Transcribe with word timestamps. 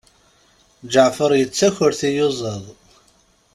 Ǧeɛfer 0.91 1.31
yettaker 1.35 1.91
tiyuẓaḍ. 1.99 2.63